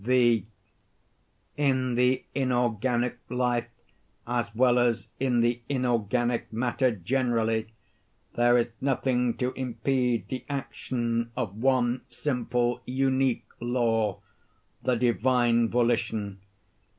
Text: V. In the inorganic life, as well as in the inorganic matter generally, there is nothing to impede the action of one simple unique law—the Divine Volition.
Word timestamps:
V. 0.03 0.47
In 1.57 1.93
the 1.93 2.25
inorganic 2.33 3.19
life, 3.29 3.67
as 4.25 4.49
well 4.55 4.79
as 4.79 5.09
in 5.19 5.41
the 5.41 5.61
inorganic 5.69 6.51
matter 6.51 6.89
generally, 6.89 7.71
there 8.33 8.57
is 8.57 8.71
nothing 8.81 9.35
to 9.37 9.51
impede 9.53 10.27
the 10.29 10.43
action 10.49 11.29
of 11.37 11.55
one 11.55 12.01
simple 12.09 12.81
unique 12.87 13.45
law—the 13.59 14.95
Divine 14.95 15.69
Volition. 15.69 16.39